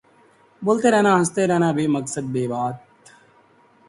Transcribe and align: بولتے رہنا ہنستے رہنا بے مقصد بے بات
بولتے 0.61 0.87
رہنا 0.93 1.11
ہنستے 1.17 1.41
رہنا 1.49 1.69
بے 1.77 1.85
مقصد 1.95 2.25
بے 2.33 2.43
بات 2.51 2.75